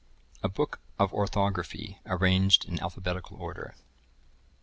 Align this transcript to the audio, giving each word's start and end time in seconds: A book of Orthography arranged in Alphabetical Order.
A 0.41 0.49
book 0.49 0.79
of 0.97 1.13
Orthography 1.13 1.99
arranged 2.07 2.65
in 2.65 2.79
Alphabetical 2.79 3.37
Order. 3.37 3.75